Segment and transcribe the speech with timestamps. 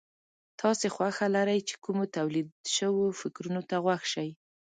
[0.61, 4.29] تاسې خوښه لرئ چې کومو توليد شوو فکرونو ته غوږ شئ.